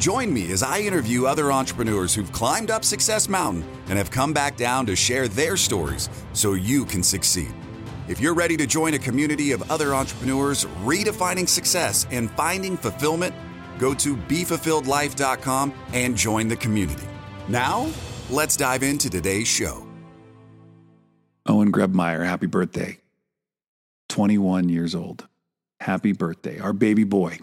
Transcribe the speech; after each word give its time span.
Join 0.00 0.32
me 0.32 0.50
as 0.50 0.62
I 0.62 0.80
interview 0.80 1.26
other 1.26 1.52
entrepreneurs 1.52 2.14
who've 2.14 2.32
climbed 2.32 2.70
up 2.70 2.86
Success 2.86 3.28
Mountain 3.28 3.62
and 3.88 3.98
have 3.98 4.10
come 4.10 4.32
back 4.32 4.56
down 4.56 4.86
to 4.86 4.96
share 4.96 5.28
their 5.28 5.58
stories 5.58 6.08
so 6.32 6.54
you 6.54 6.86
can 6.86 7.02
succeed. 7.02 7.52
If 8.08 8.18
you're 8.18 8.32
ready 8.32 8.56
to 8.56 8.66
join 8.66 8.94
a 8.94 8.98
community 8.98 9.52
of 9.52 9.70
other 9.70 9.94
entrepreneurs 9.94 10.64
redefining 10.84 11.46
success 11.46 12.06
and 12.10 12.30
finding 12.30 12.78
fulfillment, 12.78 13.34
go 13.78 13.92
to 13.92 14.16
BeFulfilledLife.com 14.16 15.74
and 15.92 16.16
join 16.16 16.48
the 16.48 16.56
community. 16.56 17.06
Now, 17.48 17.86
let's 18.30 18.56
dive 18.56 18.82
into 18.82 19.10
today's 19.10 19.48
show. 19.48 19.86
Owen 21.44 21.70
Grebmeyer, 21.70 22.24
happy 22.24 22.46
birthday. 22.46 22.96
21 24.08 24.70
years 24.70 24.94
old. 24.94 25.28
Happy 25.78 26.12
birthday, 26.12 26.58
our 26.58 26.72
baby 26.72 27.04
boy 27.04 27.40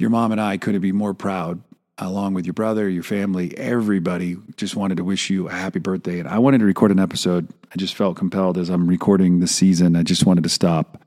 your 0.00 0.10
mom 0.10 0.32
and 0.32 0.40
I 0.40 0.56
couldn't 0.56 0.80
be 0.80 0.92
more 0.92 1.12
proud, 1.12 1.62
along 1.98 2.32
with 2.32 2.46
your 2.46 2.54
brother, 2.54 2.88
your 2.88 3.02
family, 3.02 3.56
everybody. 3.58 4.38
Just 4.56 4.74
wanted 4.74 4.96
to 4.96 5.04
wish 5.04 5.28
you 5.28 5.48
a 5.48 5.52
happy 5.52 5.78
birthday. 5.78 6.18
And 6.18 6.28
I 6.28 6.38
wanted 6.38 6.58
to 6.58 6.64
record 6.64 6.90
an 6.90 6.98
episode. 6.98 7.46
I 7.70 7.76
just 7.76 7.94
felt 7.94 8.16
compelled 8.16 8.56
as 8.56 8.70
I'm 8.70 8.86
recording 8.86 9.40
the 9.40 9.46
season. 9.46 9.96
I 9.96 10.02
just 10.02 10.24
wanted 10.24 10.44
to 10.44 10.50
stop 10.50 11.04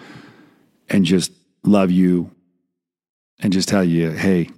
and 0.90 1.06
just 1.06 1.32
love 1.64 1.90
you 1.90 2.30
and 3.40 3.52
just 3.52 3.68
tell 3.68 3.84
you, 3.84 4.12
hey, 4.12 4.50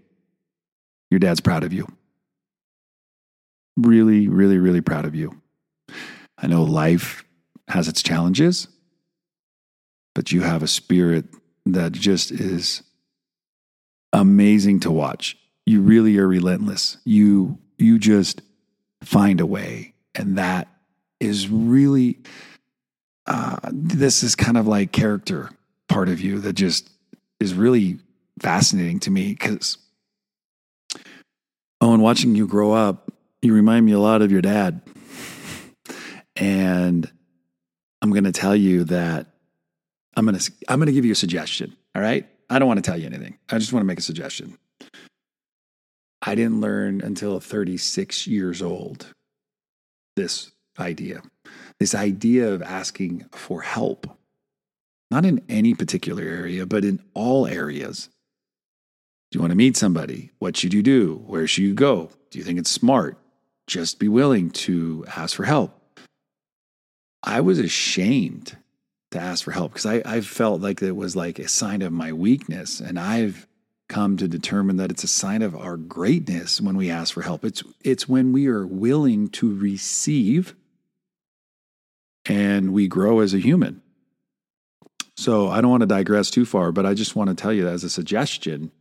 your 1.09 1.19
dad's 1.19 1.39
proud 1.39 1.63
of 1.63 1.71
you. 1.71 1.87
Really, 3.77 4.27
really, 4.27 4.57
really 4.57 4.81
proud 4.81 5.05
of 5.05 5.15
you. 5.15 5.41
I 6.37 6.47
know 6.47 6.63
life 6.63 7.23
has 7.69 7.87
its 7.87 8.03
challenges, 8.03 8.67
but 10.13 10.33
you 10.33 10.41
have 10.41 10.61
a 10.61 10.67
spirit 10.67 11.25
that 11.65 11.93
just 11.93 12.31
is 12.31 12.83
amazing 14.15 14.79
to 14.79 14.91
watch. 14.91 15.37
You 15.65 15.81
really 15.81 16.17
are 16.17 16.27
relentless. 16.27 16.97
You 17.03 17.59
you 17.77 17.99
just 17.99 18.41
find 19.03 19.41
a 19.41 19.45
way, 19.45 19.93
and 20.15 20.37
that 20.37 20.67
is 21.19 21.49
really 21.49 22.19
uh, 23.27 23.57
this 23.71 24.23
is 24.23 24.35
kind 24.35 24.57
of 24.57 24.67
like 24.67 24.91
character 24.91 25.49
part 25.87 26.09
of 26.09 26.21
you 26.21 26.39
that 26.39 26.53
just 26.53 26.89
is 27.39 27.53
really 27.53 27.99
fascinating 28.39 28.99
to 29.01 29.11
me 29.11 29.29
because 29.29 29.77
oh, 31.81 31.93
and 31.93 32.01
watching 32.01 32.35
you 32.35 32.47
grow 32.47 32.71
up, 32.71 33.11
you 33.41 33.53
remind 33.53 33.85
me 33.85 33.91
a 33.91 33.99
lot 33.99 34.21
of 34.21 34.31
your 34.31 34.41
dad, 34.41 34.81
and 36.35 37.11
I'm 38.01 38.11
going 38.11 38.23
to 38.23 38.31
tell 38.31 38.55
you 38.55 38.85
that 38.85 39.27
I'm 40.15 40.25
going 40.25 40.37
to 40.37 40.51
I'm 40.69 40.79
going 40.79 40.87
to 40.87 40.93
give 40.93 41.05
you 41.05 41.11
a 41.11 41.15
suggestion. 41.15 41.75
All 41.93 42.01
right. 42.01 42.27
I 42.49 42.59
don't 42.59 42.67
want 42.67 42.83
to 42.83 42.89
tell 42.89 42.99
you 42.99 43.07
anything. 43.07 43.37
I 43.49 43.57
just 43.57 43.73
want 43.73 43.81
to 43.81 43.87
make 43.87 43.99
a 43.99 44.03
suggestion. 44.03 44.57
I 46.21 46.35
didn't 46.35 46.61
learn 46.61 47.01
until 47.01 47.39
36 47.39 48.27
years 48.27 48.61
old 48.61 49.07
this 50.15 50.51
idea, 50.79 51.21
this 51.79 51.93
idea 51.93 52.51
of 52.51 52.61
asking 52.61 53.25
for 53.31 53.61
help, 53.61 54.07
not 55.11 55.25
in 55.25 55.41
any 55.49 55.73
particular 55.73 56.23
area, 56.23 56.65
but 56.65 56.85
in 56.85 57.01
all 57.13 57.47
areas. 57.47 58.09
Do 59.31 59.37
you 59.37 59.41
want 59.41 59.51
to 59.51 59.57
meet 59.57 59.77
somebody? 59.77 60.31
What 60.39 60.55
should 60.57 60.73
you 60.73 60.81
do? 60.81 61.23
Where 61.27 61.47
should 61.47 61.63
you 61.63 61.73
go? 61.73 62.09
Do 62.31 62.39
you 62.39 62.45
think 62.45 62.59
it's 62.59 62.71
smart? 62.71 63.17
Just 63.67 63.99
be 63.99 64.07
willing 64.07 64.51
to 64.51 65.05
ask 65.15 65.35
for 65.35 65.43
help. 65.43 65.79
I 67.23 67.41
was 67.41 67.59
ashamed 67.59 68.55
to 69.15 69.21
ask 69.21 69.43
for 69.43 69.51
help 69.51 69.73
because 69.73 69.85
I, 69.85 70.01
I 70.05 70.21
felt 70.21 70.61
like 70.61 70.81
it 70.81 70.95
was 70.95 71.15
like 71.15 71.39
a 71.39 71.47
sign 71.47 71.81
of 71.81 71.91
my 71.91 72.13
weakness. 72.13 72.79
And 72.79 72.99
I've 72.99 73.47
come 73.87 74.17
to 74.17 74.27
determine 74.27 74.77
that 74.77 74.91
it's 74.91 75.03
a 75.03 75.07
sign 75.07 75.41
of 75.41 75.55
our 75.55 75.77
greatness 75.77 76.61
when 76.61 76.77
we 76.77 76.89
ask 76.89 77.13
for 77.13 77.21
help. 77.21 77.43
It's, 77.43 77.63
it's 77.83 78.07
when 78.07 78.31
we 78.33 78.47
are 78.47 78.65
willing 78.65 79.29
to 79.29 79.55
receive 79.55 80.55
and 82.25 82.73
we 82.73 82.87
grow 82.87 83.19
as 83.19 83.33
a 83.33 83.39
human. 83.39 83.81
So 85.17 85.47
I 85.47 85.61
don't 85.61 85.71
want 85.71 85.81
to 85.81 85.87
digress 85.87 86.29
too 86.29 86.45
far, 86.45 86.71
but 86.71 86.85
I 86.85 86.93
just 86.93 87.15
want 87.15 87.29
to 87.29 87.35
tell 87.35 87.53
you 87.53 87.67
as 87.67 87.83
a 87.83 87.89
suggestion 87.89 88.71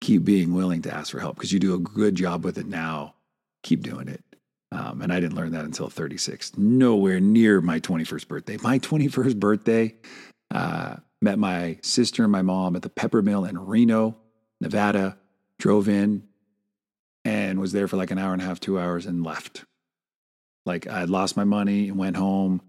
keep 0.00 0.24
being 0.24 0.54
willing 0.54 0.82
to 0.82 0.94
ask 0.94 1.12
for 1.12 1.20
help 1.20 1.36
because 1.36 1.52
you 1.52 1.58
do 1.58 1.74
a 1.74 1.78
good 1.78 2.14
job 2.14 2.44
with 2.44 2.56
it 2.56 2.66
now. 2.66 3.14
Keep 3.62 3.82
doing 3.82 4.08
it. 4.08 4.24
Um, 4.72 5.02
and 5.02 5.12
I 5.12 5.18
didn't 5.18 5.36
learn 5.36 5.52
that 5.52 5.64
until 5.64 5.88
36, 5.88 6.56
nowhere 6.56 7.18
near 7.18 7.60
my 7.60 7.80
21st 7.80 8.28
birthday. 8.28 8.56
My 8.62 8.78
21st 8.78 9.36
birthday, 9.36 9.94
uh, 10.52 10.96
met 11.20 11.38
my 11.38 11.78
sister 11.82 12.22
and 12.22 12.32
my 12.32 12.42
mom 12.42 12.76
at 12.76 12.82
the 12.82 12.90
Peppermill 12.90 13.48
in 13.48 13.58
Reno, 13.58 14.16
Nevada, 14.60 15.18
drove 15.58 15.88
in 15.88 16.24
and 17.24 17.60
was 17.60 17.72
there 17.72 17.88
for 17.88 17.96
like 17.96 18.10
an 18.10 18.18
hour 18.18 18.32
and 18.32 18.40
a 18.40 18.44
half, 18.44 18.60
two 18.60 18.78
hours, 18.78 19.06
and 19.06 19.24
left. 19.24 19.64
Like 20.64 20.86
I 20.86 21.04
lost 21.04 21.36
my 21.36 21.44
money 21.44 21.88
and 21.88 21.98
went 21.98 22.16
home. 22.16 22.62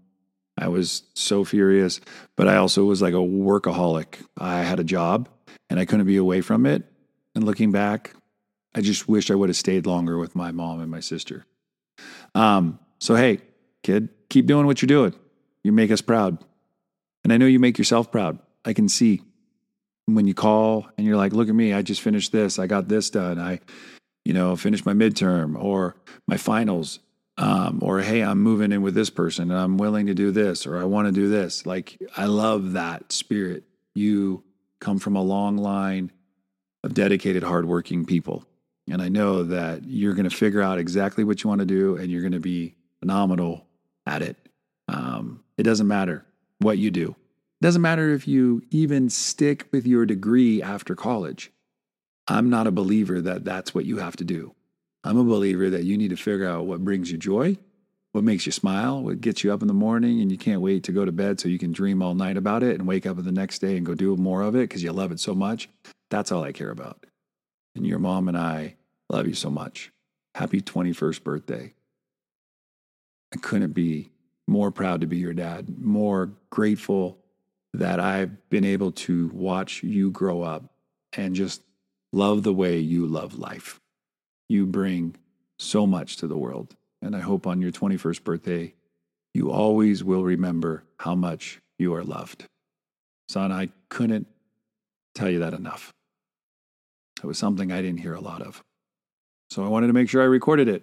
I 0.58 0.68
was 0.68 1.04
so 1.14 1.44
furious, 1.44 2.00
but 2.36 2.48
I 2.48 2.56
also 2.56 2.84
was 2.84 3.00
like 3.00 3.14
a 3.14 3.18
workaholic. 3.18 4.24
I 4.36 4.58
had 4.58 4.80
a 4.80 4.84
job 4.84 5.28
and 5.70 5.80
I 5.80 5.84
couldn't 5.84 6.06
be 6.06 6.16
away 6.16 6.42
from 6.42 6.66
it. 6.66 6.84
And 7.34 7.44
looking 7.44 7.72
back, 7.72 8.14
I 8.74 8.82
just 8.82 9.08
wish 9.08 9.30
I 9.30 9.34
would 9.34 9.48
have 9.48 9.56
stayed 9.56 9.86
longer 9.86 10.18
with 10.18 10.36
my 10.36 10.52
mom 10.52 10.80
and 10.80 10.90
my 10.90 11.00
sister. 11.00 11.46
Um, 12.34 12.78
so, 12.98 13.14
hey, 13.14 13.40
kid, 13.82 14.08
keep 14.28 14.46
doing 14.46 14.66
what 14.66 14.80
you're 14.80 14.86
doing. 14.86 15.14
You 15.62 15.72
make 15.72 15.90
us 15.90 16.00
proud. 16.00 16.38
And 17.24 17.32
I 17.32 17.36
know 17.36 17.46
you 17.46 17.58
make 17.58 17.78
yourself 17.78 18.10
proud. 18.10 18.38
I 18.64 18.72
can 18.72 18.88
see 18.88 19.22
when 20.06 20.26
you 20.26 20.34
call 20.34 20.86
and 20.96 21.06
you're 21.06 21.16
like, 21.16 21.32
look 21.32 21.48
at 21.48 21.54
me, 21.54 21.72
I 21.72 21.82
just 21.82 22.00
finished 22.00 22.32
this. 22.32 22.58
I 22.58 22.66
got 22.66 22.88
this 22.88 23.10
done. 23.10 23.38
I, 23.38 23.60
you 24.24 24.32
know, 24.32 24.56
finished 24.56 24.86
my 24.86 24.92
midterm 24.92 25.62
or 25.62 25.96
my 26.26 26.36
finals. 26.36 26.98
Um, 27.38 27.78
or, 27.82 28.00
hey, 28.00 28.22
I'm 28.22 28.42
moving 28.42 28.72
in 28.72 28.82
with 28.82 28.94
this 28.94 29.08
person 29.08 29.50
and 29.50 29.58
I'm 29.58 29.78
willing 29.78 30.06
to 30.06 30.14
do 30.14 30.30
this 30.32 30.66
or 30.66 30.78
I 30.78 30.84
want 30.84 31.06
to 31.06 31.12
do 31.12 31.28
this. 31.28 31.64
Like, 31.64 31.98
I 32.16 32.26
love 32.26 32.72
that 32.72 33.10
spirit. 33.10 33.64
You 33.94 34.44
come 34.80 34.98
from 34.98 35.16
a 35.16 35.22
long 35.22 35.56
line 35.56 36.12
of 36.84 36.92
dedicated, 36.92 37.42
hardworking 37.42 38.04
people. 38.04 38.44
And 38.88 39.00
I 39.00 39.08
know 39.08 39.44
that 39.44 39.84
you're 39.84 40.14
going 40.14 40.28
to 40.28 40.36
figure 40.36 40.62
out 40.62 40.78
exactly 40.78 41.24
what 41.24 41.42
you 41.42 41.48
want 41.48 41.60
to 41.60 41.66
do 41.66 41.96
and 41.96 42.10
you're 42.10 42.22
going 42.22 42.32
to 42.32 42.40
be 42.40 42.74
phenomenal 43.00 43.66
at 44.06 44.22
it. 44.22 44.36
Um, 44.88 45.44
it 45.56 45.62
doesn't 45.62 45.86
matter 45.86 46.24
what 46.58 46.78
you 46.78 46.90
do. 46.90 47.10
It 47.10 47.64
doesn't 47.64 47.82
matter 47.82 48.12
if 48.12 48.26
you 48.26 48.62
even 48.70 49.08
stick 49.08 49.68
with 49.70 49.86
your 49.86 50.04
degree 50.04 50.60
after 50.60 50.94
college. 50.94 51.52
I'm 52.26 52.50
not 52.50 52.66
a 52.66 52.72
believer 52.72 53.20
that 53.20 53.44
that's 53.44 53.74
what 53.74 53.84
you 53.84 53.98
have 53.98 54.16
to 54.16 54.24
do. 54.24 54.54
I'm 55.04 55.18
a 55.18 55.24
believer 55.24 55.70
that 55.70 55.84
you 55.84 55.96
need 55.96 56.10
to 56.10 56.16
figure 56.16 56.48
out 56.48 56.66
what 56.66 56.84
brings 56.84 57.10
you 57.10 57.18
joy, 57.18 57.58
what 58.12 58.24
makes 58.24 58.46
you 58.46 58.52
smile, 58.52 59.02
what 59.02 59.20
gets 59.20 59.42
you 59.42 59.52
up 59.52 59.62
in 59.62 59.68
the 59.68 59.74
morning 59.74 60.20
and 60.20 60.30
you 60.30 60.38
can't 60.38 60.60
wait 60.60 60.84
to 60.84 60.92
go 60.92 61.04
to 61.04 61.12
bed 61.12 61.40
so 61.40 61.48
you 61.48 61.58
can 61.58 61.72
dream 61.72 62.02
all 62.02 62.14
night 62.14 62.36
about 62.36 62.62
it 62.62 62.78
and 62.78 62.86
wake 62.86 63.06
up 63.06 63.22
the 63.22 63.32
next 63.32 63.60
day 63.60 63.76
and 63.76 63.86
go 63.86 63.94
do 63.94 64.16
more 64.16 64.42
of 64.42 64.54
it 64.54 64.68
because 64.68 64.82
you 64.82 64.92
love 64.92 65.12
it 65.12 65.20
so 65.20 65.34
much. 65.34 65.68
That's 66.10 66.30
all 66.30 66.44
I 66.44 66.52
care 66.52 66.70
about. 66.70 67.06
And 67.74 67.86
your 67.86 67.98
mom 67.98 68.28
and 68.28 68.36
I 68.36 68.76
love 69.08 69.26
you 69.26 69.34
so 69.34 69.50
much. 69.50 69.92
Happy 70.34 70.60
21st 70.60 71.22
birthday. 71.22 71.74
I 73.34 73.38
couldn't 73.38 73.72
be 73.72 74.10
more 74.46 74.70
proud 74.70 75.00
to 75.00 75.06
be 75.06 75.16
your 75.16 75.32
dad, 75.32 75.78
more 75.78 76.32
grateful 76.50 77.18
that 77.74 78.00
I've 78.00 78.50
been 78.50 78.64
able 78.64 78.92
to 78.92 79.30
watch 79.32 79.82
you 79.82 80.10
grow 80.10 80.42
up 80.42 80.64
and 81.14 81.34
just 81.34 81.62
love 82.12 82.42
the 82.42 82.52
way 82.52 82.78
you 82.78 83.06
love 83.06 83.38
life. 83.38 83.80
You 84.48 84.66
bring 84.66 85.16
so 85.58 85.86
much 85.86 86.16
to 86.16 86.26
the 86.26 86.36
world. 86.36 86.76
And 87.00 87.16
I 87.16 87.20
hope 87.20 87.46
on 87.46 87.60
your 87.60 87.72
21st 87.72 88.22
birthday, 88.24 88.74
you 89.34 89.50
always 89.50 90.04
will 90.04 90.22
remember 90.22 90.84
how 90.98 91.14
much 91.14 91.60
you 91.78 91.94
are 91.94 92.04
loved. 92.04 92.46
Son, 93.28 93.50
I 93.50 93.70
couldn't 93.88 94.26
tell 95.14 95.30
you 95.30 95.38
that 95.40 95.54
enough. 95.54 95.92
It 97.22 97.26
was 97.26 97.38
something 97.38 97.70
I 97.70 97.82
didn't 97.82 98.00
hear 98.00 98.14
a 98.14 98.20
lot 98.20 98.42
of. 98.42 98.62
So 99.50 99.64
I 99.64 99.68
wanted 99.68 99.88
to 99.88 99.92
make 99.92 100.08
sure 100.08 100.22
I 100.22 100.26
recorded 100.26 100.68
it 100.68 100.82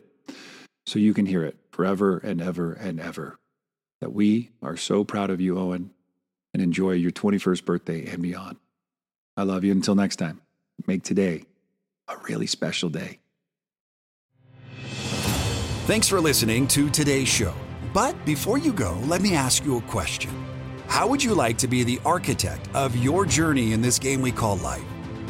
so 0.85 0.99
you 0.99 1.13
can 1.13 1.25
hear 1.25 1.43
it 1.43 1.57
forever 1.71 2.17
and 2.17 2.41
ever 2.41 2.73
and 2.73 2.99
ever. 2.99 3.37
That 4.01 4.13
we 4.13 4.51
are 4.61 4.77
so 4.77 5.03
proud 5.03 5.29
of 5.29 5.41
you, 5.41 5.57
Owen, 5.59 5.91
and 6.53 6.63
enjoy 6.63 6.91
your 6.91 7.11
21st 7.11 7.65
birthday 7.65 8.05
and 8.05 8.21
beyond. 8.21 8.57
I 9.35 9.43
love 9.43 9.63
you. 9.63 9.71
Until 9.71 9.95
next 9.95 10.15
time, 10.15 10.41
make 10.87 11.03
today 11.03 11.43
a 12.07 12.15
really 12.29 12.47
special 12.47 12.89
day. 12.89 13.19
Thanks 15.85 16.07
for 16.07 16.21
listening 16.21 16.67
to 16.69 16.89
today's 16.89 17.27
show. 17.27 17.53
But 17.93 18.23
before 18.25 18.57
you 18.57 18.71
go, 18.71 18.97
let 19.05 19.21
me 19.21 19.33
ask 19.33 19.65
you 19.65 19.77
a 19.77 19.81
question. 19.81 20.31
How 20.87 21.07
would 21.07 21.23
you 21.23 21.33
like 21.33 21.57
to 21.57 21.67
be 21.67 21.83
the 21.83 21.99
architect 22.05 22.69
of 22.73 22.95
your 22.95 23.25
journey 23.25 23.73
in 23.73 23.81
this 23.81 23.99
game 23.99 24.21
we 24.21 24.31
call 24.31 24.57
life? 24.57 24.83